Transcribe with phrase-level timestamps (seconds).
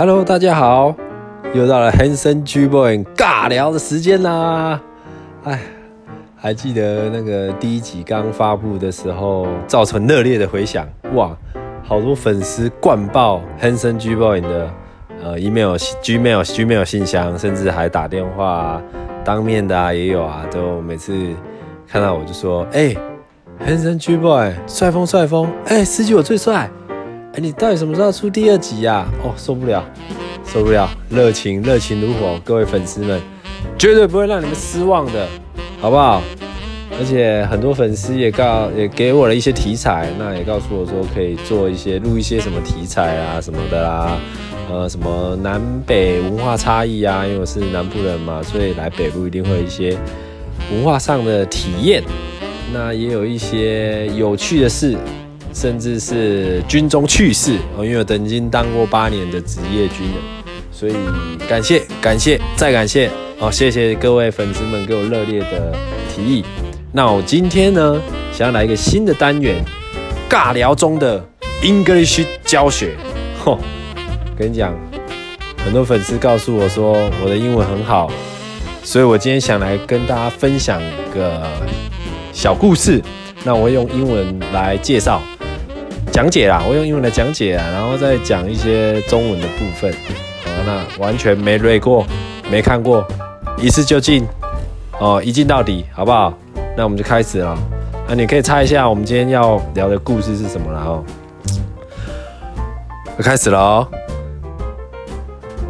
[0.00, 0.96] Hello，大家好，
[1.52, 4.80] 又到了 Hanson G Boy 尬聊的时间啦！
[5.44, 5.60] 哎，
[6.34, 11.36] 还记得那个第一集刚发布的时候，造成热烈的回响，哇，
[11.82, 14.70] 好多粉丝灌爆 Hanson G Boy 的
[15.22, 18.80] 呃 email、Gmail、Gmail 信箱，甚至还打电话、
[19.22, 21.12] 当面的啊也有啊，都每次
[21.86, 22.96] 看到我就说，哎
[23.66, 26.70] ，Hanson G Boy 帅风帅风，哎，司机我最帅。
[27.32, 29.06] 哎，你到底什么时候出第二集呀？
[29.22, 29.84] 哦，受不了，
[30.44, 33.20] 受不了，热情热情如火，各位粉丝们，
[33.78, 35.28] 绝对不会让你们失望的，
[35.80, 36.20] 好不好？
[36.98, 44.18] 而且很多粉丝也告也给我了一些题材，那也告诉我说可以做一些录一些什么题材啊什么的啦，
[44.68, 49.96] 呃，什么南北文化差异啊，因为我是南部人嘛，所以来北部一定会有一些
[50.72, 52.02] 文化上的体验，
[52.72, 54.96] 那也有一些有趣的事。
[55.52, 60.16] 甚至是军中趣事哦，因为我曾经当过八年的职业军人，
[60.70, 60.94] 所以
[61.48, 65.74] 感谢感谢再感谢哦，谢谢各位粉丝们给我热烈的
[66.14, 66.44] 提议。
[66.92, 68.00] 那我今天呢，
[68.32, 69.64] 想要来一个新的单元，
[70.28, 71.24] 尬聊中的
[71.62, 72.96] English 教学。
[73.44, 73.58] 吼，
[74.36, 74.72] 跟你讲，
[75.64, 78.10] 很多粉丝告诉我说我的英文很好，
[78.82, 80.80] 所以我今天想来跟大家分享
[81.14, 81.42] 个
[82.32, 83.02] 小故事。
[83.42, 85.22] 那我会用英文来介绍。
[86.10, 89.92] 讲解啦，我用英文来讲解啊，然后再讲一些中文的部分。
[90.44, 92.04] 好，那完全没累过，
[92.50, 93.06] 没看过，
[93.56, 94.26] 一次就进
[94.98, 96.34] 哦，一进到底，好不好？
[96.76, 97.56] 那我们就开始了。
[98.08, 101.04] 那你可以猜一下，我们今天要聊的故事是什么了哦？
[103.22, 103.88] 开始了哦，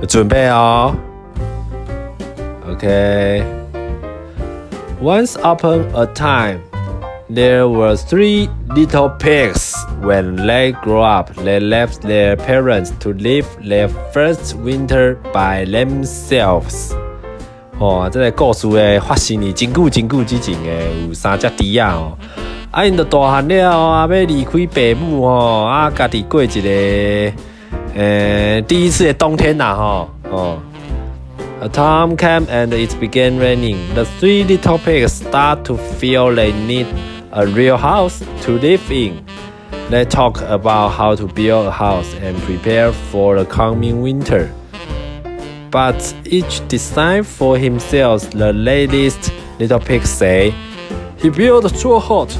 [0.09, 0.95] 准备哦。
[2.71, 3.43] OK。
[5.03, 6.70] Once upon a time.
[7.33, 9.77] There were three little pigs.
[10.03, 16.93] When they grew up, they left their parents to live their first winter by themselves.
[17.79, 22.19] 哦，这个故事的发生呢，真久真久之前的有三只猪仔哦。
[22.73, 27.33] 啊，因着大汉了啊，要离开父母哦，啊，家己过一个
[27.95, 30.59] 诶第一次的冬天呐吼哦。
[31.63, 33.77] A time came and it began raining.
[33.95, 36.87] The three little pigs start to feel they need
[37.32, 39.24] a real house to live in.
[39.90, 44.50] They talk about how to build a house and prepare for the coming winter.
[45.70, 48.30] But each decide for himself.
[48.32, 50.54] The latest little pig say,
[51.18, 52.38] he built a straw hut.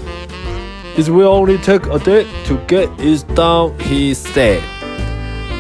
[0.98, 4.62] It will only take a day to get it done, he said.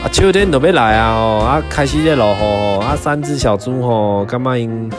[0.03, 1.15] 啊，秋天就要来啊！
[1.15, 4.89] 吼，啊，开始在落雨吼，啊，三只小猪吼，感觉因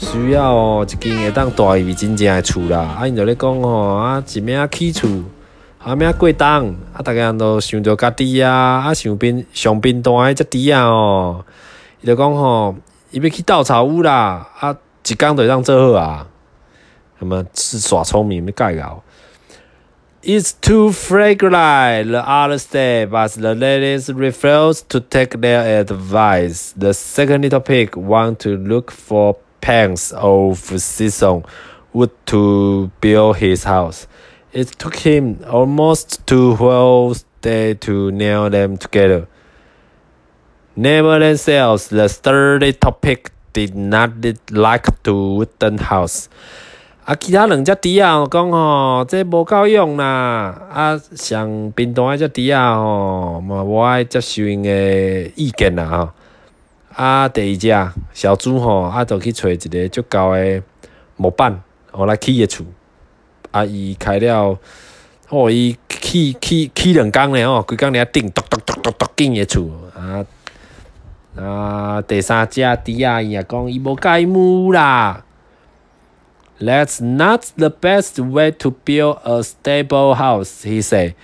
[0.00, 2.78] 需要哦，一间会当大于真正的厝啦。
[2.98, 5.06] 啊，因就咧讲吼，啊，一名起厝，
[5.78, 11.44] 啊，名过冬，啊，大家人都想着家己啊，啊，想变上冰单迄只猪啊哦，
[12.00, 12.74] 伊就讲吼，
[13.10, 14.74] 伊要去稻草屋啦，啊，
[15.06, 16.26] 一工就当做好啊，
[17.18, 19.02] 什么是耍聪明要改搞。
[20.22, 26.72] It's too fragrant, the other day, but the ladies refuse to take their advice.
[26.78, 31.42] The second little pig want to look for pans of season
[31.92, 34.06] wood to build his house.
[34.52, 39.26] It took him almost two whole days to nail them together.
[40.76, 44.10] Nevertheless, the sturdy topic did not
[44.50, 46.28] like the wooden house.
[47.04, 50.54] 啊，其他两只猪仔讲吼，这无够用啦！
[50.72, 54.70] 啊，上平淡迄只猪啊吼，嘛无爱接受因的
[55.34, 56.12] 意见啦。
[57.00, 60.62] 啊，第二只小猪吼，啊，就去找一个足够的
[61.16, 62.66] 木板，互来起个厝。
[63.50, 64.58] 啊，伊开了，
[65.30, 69.70] 哦，伊起起起两工咧吼，规工咧顶，咚咚咚咚咚建个厝。
[69.94, 70.26] 啊
[71.42, 75.24] 啊，第三只猪仔伊也讲伊无介木啦。
[76.60, 81.14] That's not the best way to build a stable house, he said.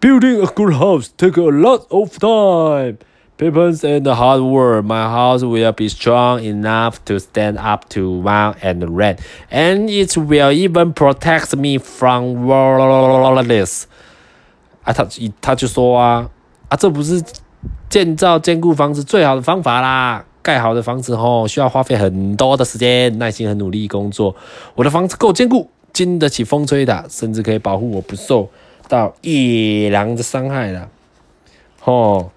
[0.00, 2.96] Building a good house takes a lot of time.
[3.38, 8.56] Patience and hard work, my house will be strong enough to stand up to wind
[8.62, 9.18] and rain,
[9.50, 12.46] and it will even protect me from
[13.46, 13.86] this.
[14.84, 15.06] 啊，他
[15.42, 16.30] 他就说啊，
[16.70, 17.22] 啊，这不是
[17.90, 20.24] 建造坚固房子最好的方法啦。
[20.40, 24.34] 盖好的房子吼，需要花费很多的时间，耐心和努力工作。
[24.76, 28.48] 我的房子够坚固，经得起风吹的，甚至可以保护我不受
[28.88, 30.88] 到野狼的伤害的。
[31.80, 32.30] 吼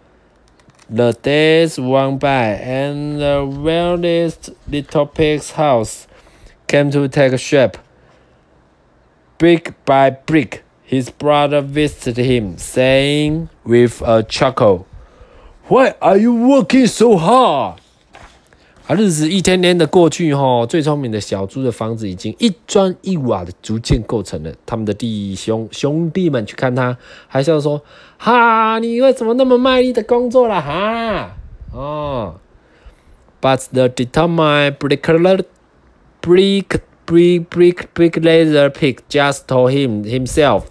[0.89, 6.07] ，The days went by, and the wildest little pig's house
[6.67, 7.77] came to take shape.
[9.37, 14.87] Brick by brick, his brother visited him, saying with a chuckle.
[15.67, 17.79] Why are you working so hard？
[18.89, 24.51] 啊，日子一天天的过去，哈，最聪明的小猪的房子已经一砖一瓦的逐渐构成了。
[24.65, 26.97] 他们的弟兄兄弟们去看他，
[27.27, 27.83] 还笑说
[28.17, 30.59] ：“哈，你为什么那么卖力的工作了？
[30.59, 31.35] 哈，
[31.71, 32.39] 哦。”
[33.39, 35.43] But the determined bricklayer,
[36.23, 40.63] brick, brick, brick, bricklayer pig just told him himself.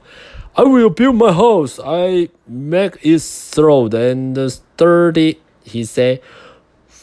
[0.55, 1.81] I will build my house.
[1.81, 6.19] I make it strong and sturdy, he said.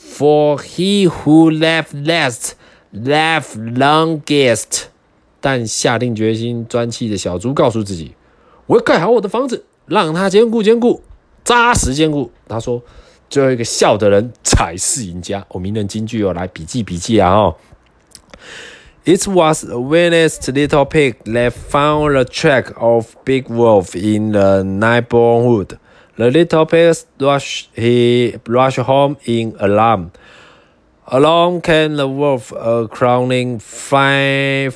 [0.07, 2.51] For he who left last,
[2.93, 4.83] left longest.
[5.41, 8.15] 但下定决心专气的小猪告诉自己
[8.67, 11.03] ：“我要盖好我的房子，让它坚固坚固，
[11.43, 12.81] 扎实坚固。”他说
[13.29, 17.31] ：“最后一个笑的人才是赢家。”我名人金句哦，来笔记笔记啊！
[17.31, 17.55] 哦。
[19.03, 25.77] It was the winnest little pig that found the track of Big Wolf in the neighborhood.
[26.17, 27.67] The little pigs rush.
[27.75, 30.11] he rush home in alarm.
[31.07, 34.71] Along came the wolf, a crowning fiercely,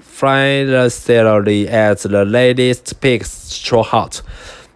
[0.00, 4.22] fiercely at the latest pig's straw hut.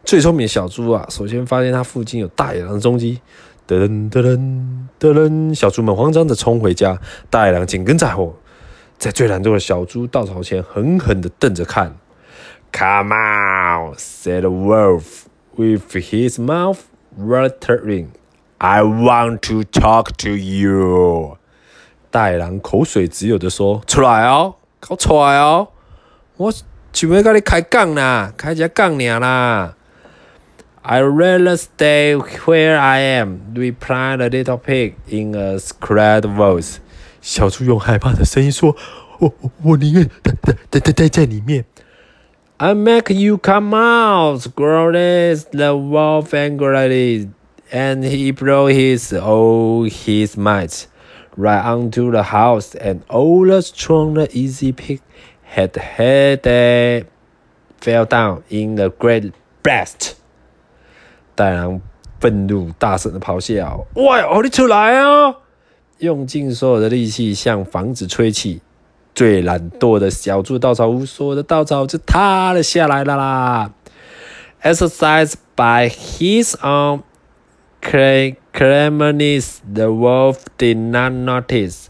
[0.05, 3.21] 最聪明的小猪啊，首先发现它附近有大野狼的踪迹。
[3.67, 5.55] 噔噔噔噔噔！
[5.55, 7.01] 小猪们慌张的冲回家，
[7.31, 8.37] 大野狼紧跟在后，
[8.99, 11.97] 在最懒惰的小猪稻草前狠狠的瞪着看。
[12.72, 16.84] Come on, said the wolf, with his mouth
[17.18, 18.10] watering.
[18.60, 21.38] I want to talk to you.
[22.12, 25.70] 大野狼口水直流的说：“出来哦，搞出来哦！
[26.38, 26.54] 我
[26.94, 29.76] 准备跟你开杠啦，开只杠尔啦。”
[30.84, 36.78] I'd rather stay where I am, replied the little pig in a scared voice.
[37.22, 41.66] 小猪用害怕的声音说：“我我我宁愿待待待待待在里面。”
[42.62, 44.96] I make you come out, growled
[45.52, 47.30] the wolf angrily,
[47.72, 50.88] and he brought his all his might
[51.38, 55.02] right onto the house, and all the strong, easy pig
[55.44, 57.06] had head
[57.80, 60.16] fell down in a great blast.
[61.36, 61.80] 大狼
[62.20, 65.36] 愤怒大声的咆哮：“喂，哦，你出来啊！”
[66.00, 68.62] 用尽所有的力气向房子吹气。
[69.16, 73.72] 最懒惰的小猪稻草屋，所有的稻草就塌了下来了啦。
[74.62, 77.04] Exercised by his own
[77.82, 81.90] cleverness, the wolf did not notice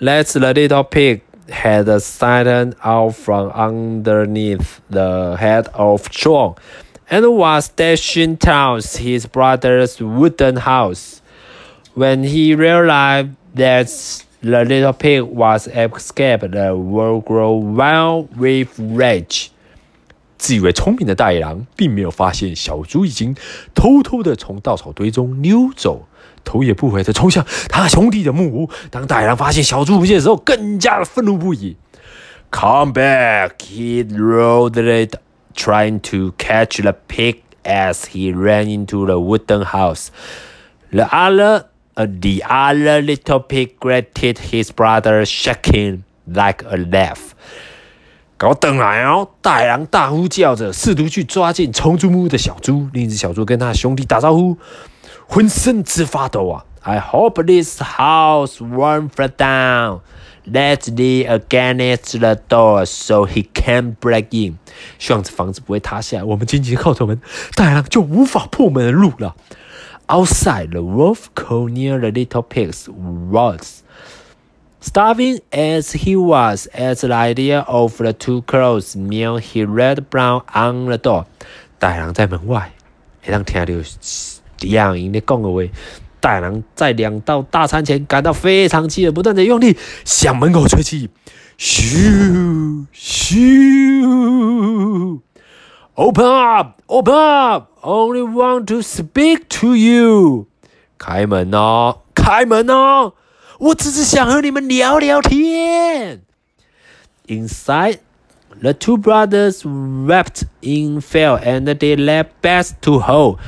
[0.00, 6.56] that the little pig had sighted out from underneath the head of Strong.
[7.10, 11.20] and was stationed towards his brother's wooden house.
[11.94, 13.88] When he realized that
[14.44, 19.48] the little pig was escaped, the world grew wild with rage.
[20.38, 23.36] 自以为聪明的大野狼并没有发现小猪已经
[23.74, 26.06] 偷偷的从稻草堆中溜走，
[26.44, 28.70] 头也不回的冲向他兄弟的木屋。
[28.90, 31.76] 当大野狼发现小猪不见的时候，更加的愤怒不已。
[32.50, 33.50] Come back!
[33.58, 35.16] He roared it
[35.54, 40.08] trying to catch the pig as he ran into the wooden house.
[40.90, 41.62] The other, uh,
[41.94, 47.32] the other little pig greeted his brother, shaking like a leaf.
[48.38, 49.28] 给我等来哦！
[49.42, 52.88] 大狼大呼叫着，试图去抓进冲出木屋的小猪。
[52.94, 54.56] 另一只小猪跟他兄弟打招呼，
[55.26, 56.64] 浑身直发抖啊！
[56.82, 60.00] I hope this house won't fall down.
[60.50, 64.56] Let's lean against the door so he can break in。
[64.98, 66.24] 希望这房子不会塌下来。
[66.24, 67.20] 我们紧紧靠着门，
[67.54, 69.36] 大狼就无法破门而入了。
[70.07, 73.83] Outside, the wolf called near the little pig's was.
[74.79, 80.43] Starving as he was at the idea of the two crows meal, he read brown
[80.53, 81.25] on the door.
[81.79, 82.71] 大狼在门外，
[83.23, 83.65] 会当听到
[84.57, 85.63] 敌人因咧讲的话。
[86.19, 91.09] 大狼在两道大餐前感到非常饥饿，不断的用力向门口吹气，
[91.57, 93.25] 咻咻
[95.94, 100.46] ，Open up, open up, only want to speak to you。
[100.98, 103.14] 开门哦，开门哦，
[103.58, 106.22] 我只是想和你们聊聊天。
[107.26, 107.98] Inside,
[108.60, 113.38] the two brothers wept in fear and they left best to hold.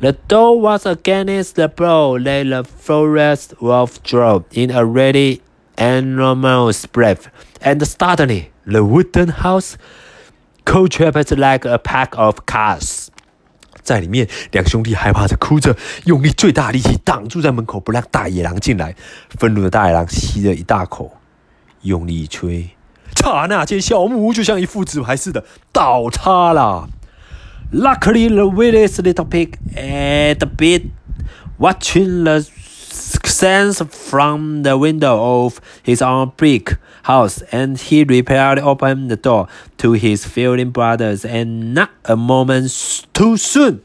[0.00, 5.40] The door was against the blow that the forest wolf drove in a ready
[5.78, 7.30] enormous breath,
[7.60, 9.76] and suddenly the wooden house
[10.67, 13.07] collapsed like a pack of cars
[13.81, 18.93] 在里面，两兄弟害怕着，哭着，用力最大力气挡住在门口，不让大野狼进来。
[19.29, 21.15] 愤怒的大野狼吸了一大口，
[21.83, 22.71] 用力一吹，
[23.15, 26.89] 刹那间，小木屋就像一副纸牌似的倒塌了。
[27.71, 30.87] Luckily, the village little pig ate a bit,
[31.57, 36.75] watching the scenes from the window of his own brick
[37.07, 39.47] house, and he repaired opened the door
[39.79, 42.69] to his feeling brothers, and not a moment
[43.13, 43.81] too soon.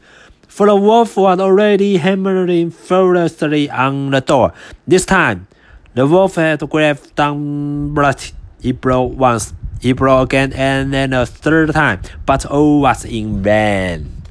[0.47, 4.53] For the wolf was already hammering furiously on the door.
[4.85, 5.47] This time,
[5.95, 11.25] the wolf had grabbed down but he broke once, he broke again, and then a
[11.25, 14.23] third time, but all was in vain.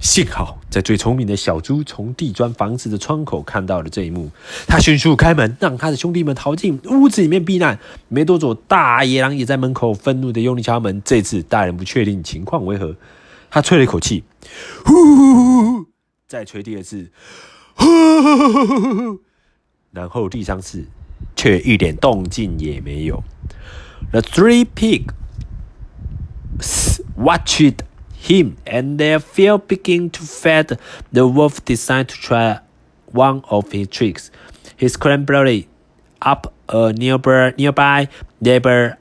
[0.00, 4.30] 幸好，在最聪明的小猪从地砖房子的窗口看到了这一幕，
[4.68, 7.76] 他迅速开门，让他的兄弟们逃进屋子里面避难。
[8.08, 11.02] 没多久，大野狼也在门口愤怒的用力敲门。
[11.04, 12.94] 这次，大人不确定情况为何，
[13.50, 14.22] 他吹了一口气，
[14.84, 15.86] 呼，呼,呼,呼
[16.28, 17.10] 再吹第二次，
[17.74, 17.84] 呼，
[19.90, 20.86] 然后第三次，
[21.34, 23.24] 却一点动静也没有。
[24.12, 25.08] The three pigs
[27.16, 27.74] watched
[28.20, 30.76] him, and their fear begin to fade.
[31.10, 32.60] The wolf decided to try
[33.06, 34.30] one of his tricks.
[34.76, 35.64] He scrambled
[36.20, 38.08] up a nearby, nearby
[38.40, 38.98] neighbor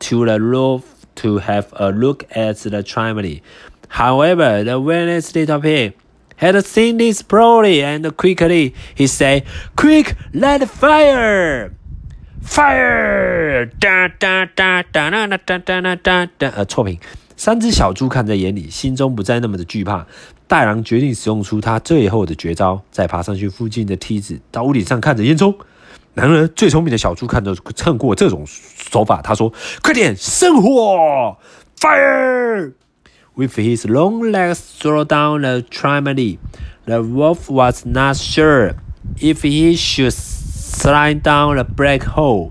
[0.00, 3.42] to the roof to have a look at the family.
[3.88, 5.94] However, the wellness little pig
[6.36, 9.44] had seen this promptly and quickly he said,
[9.76, 11.74] Quick, light fire!
[12.40, 13.70] Fire!
[16.56, 16.98] 啊，错评。
[17.40, 20.06] 三只小猪看在眼里，心中不再那么的惧怕。
[20.46, 25.56] 大狼决定使用出他最后的绝招，再爬上去附近的梯子，到屋顶上看着烟囱。
[26.12, 31.38] 然而，最聪明的小猪看着趁过这种手法，他说：“快点生火
[31.78, 32.74] ！Fire！”
[33.34, 36.36] With his long legs throw down the chimney,
[36.84, 38.74] the wolf was not sure
[39.18, 42.50] if he should slide down the black hole.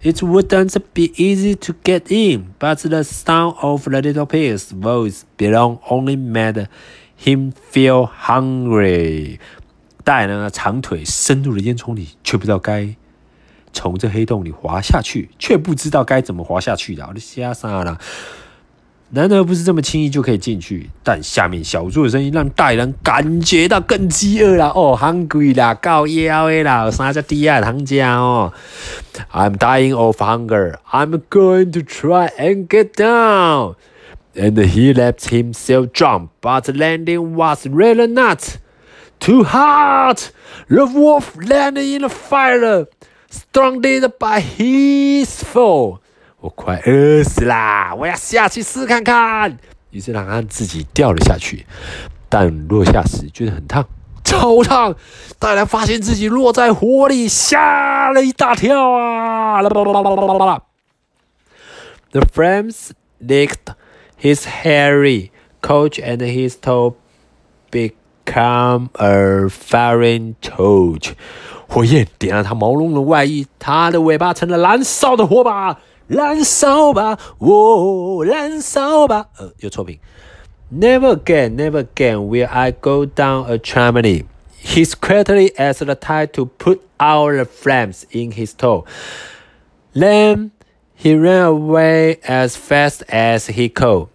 [0.00, 5.24] It wouldn't be easy to get in, but the sound of the little pig's voice
[5.36, 6.68] belong only made
[7.16, 9.40] him feel hungry.
[10.04, 12.94] 大人的长腿伸入了烟囱里，却不知道该
[13.72, 17.04] 从这黑洞里滑下去，却不知道该怎么滑下去的。
[17.06, 17.98] 我的瞎傻了。
[19.10, 24.68] 难得不是这么轻易就可以进去，但下面小猪的声音让大人感觉到更饥饿了。
[24.68, 28.52] 哦，hungry 啦，高腰的啦，三只低啊，糖家哦。
[29.32, 30.74] I'm dying of hunger.
[30.92, 33.76] I'm going to try and get down.
[34.34, 38.58] And he let himself jump, but landing was really not
[39.18, 40.18] too hard.
[40.68, 42.86] The wolf landed in the fire,
[43.30, 43.82] stronged
[44.18, 46.00] by his fall.
[46.40, 47.92] 我快饿死啦！
[47.96, 49.58] 我要下去试看看。
[49.90, 51.66] 于是让他自己掉了下去，
[52.28, 53.84] 但落下时觉得很烫，
[54.22, 54.94] 超烫！
[55.40, 60.60] 大狼发现自己落在火里，吓了一大跳啊！The
[62.20, 62.90] flames
[63.20, 63.74] licked
[64.20, 65.30] his hairy
[65.60, 66.94] coat and his toe
[67.72, 71.14] become a fiery torch。
[71.66, 75.80] 火焰点燃他毛茸茸的外衣，他的尾巴成了燃烧的火把。
[76.07, 79.27] 燃烧吧，我燃烧吧。
[79.37, 79.99] 呃，有错评。
[80.71, 84.25] Never again, never again will I go down a chimney.
[84.63, 88.85] He quietly asked the tide to put out the flames in his toe.
[89.93, 90.51] Then
[90.95, 94.07] he ran away as fast as he could.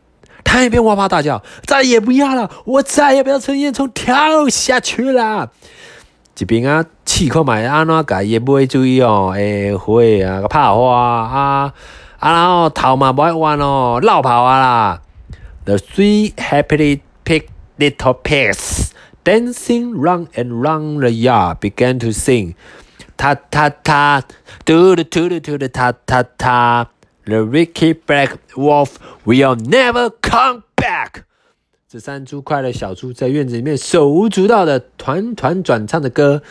[0.43, 5.52] 他一边哇哇大叫，再也不要了，我再也不要从烟囱跳下去了。
[6.38, 11.74] 一边啊，试看卖安怎家己买注意哦，诶，花啊，个拍花啊，
[12.20, 15.02] 啊，然后头嘛无爱弯哦，绕跑啊啦。
[15.66, 17.48] The three happily pick
[17.78, 18.92] little pigs
[19.24, 22.56] dancing round and round the yard began to sing.
[23.16, 24.24] Ta ta ta,
[24.66, 26.88] do the do the do the ta ta ta.
[27.25, 31.24] The wicked black wolf will never come back.
[31.94, 36.42] 这三猪快乐小猪在院子里面手舞足蹈的团团转唱的歌，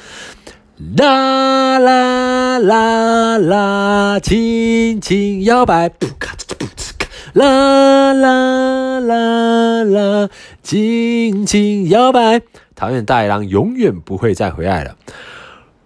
[0.96, 10.30] 啦啦啦啦，轻轻摇摆，噗咔哧噗哧咔，啦啦啦啦，
[10.62, 12.42] 轻轻摇摆。
[12.76, 14.96] 讨厌大野狼永远不会再回来了。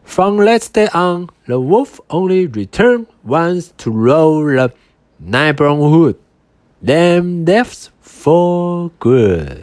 [0.04, 4.70] From that day on, the wolf only returned once to roll the
[5.18, 6.16] neighborhood,
[6.84, 7.86] then left.
[8.26, 9.58] For good。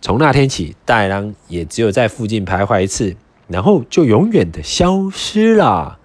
[0.00, 3.16] 从那天起，大野狼也只有在附近徘徊一次，
[3.48, 5.98] 然后就永远的消失了。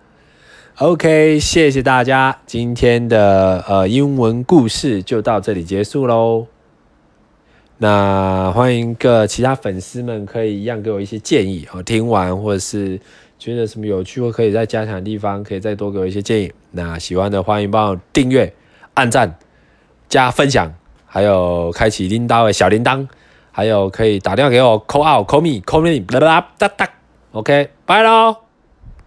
[0.80, 6.48] OK，谢谢大家，今天的呃英文故事就到这里结束喽。
[7.78, 13.00] 那欢迎各其他粉丝们可以一样给我一些建议哦，听完或者是
[13.38, 16.52] 觉得什么有趣或可以再加强的地方，可以再多给我一些建议。
[16.72, 18.52] 那喜欢的欢迎帮我订阅、
[18.96, 19.38] 按赞、
[20.08, 20.79] 加分享。
[21.10, 23.08] 还有开启铃铛的小铃铛，
[23.52, 26.88] 还有可以打电话给我，call out call me call me，哒哒哒哒
[27.32, 28.49] ，OK，拜喽。